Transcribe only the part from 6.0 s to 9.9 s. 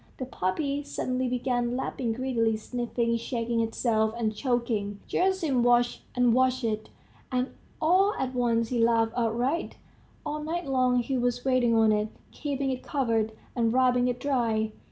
and watched it, and all at once he laughed outright....